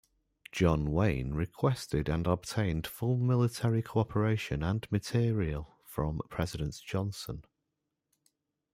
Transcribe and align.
John 0.51 0.91
Wayne 0.91 1.35
requested 1.35 2.09
and 2.09 2.25
obtained 2.25 2.87
full 2.87 3.17
military 3.17 3.83
co-operation 3.83 4.63
and 4.63 4.91
materiel 4.91 5.75
from 5.85 6.21
President 6.27 6.75
Johnson. 6.83 7.45